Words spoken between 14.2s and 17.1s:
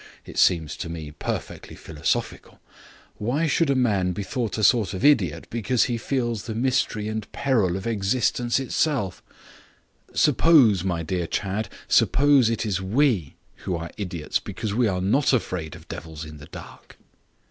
because we are not afraid of devils in the dark?"